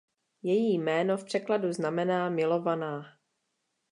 Její 0.43 0.73
jméno 0.73 1.17
v 1.17 1.23
překladu 1.23 1.73
znamená 1.73 2.29
„Milovaná“. 2.29 3.05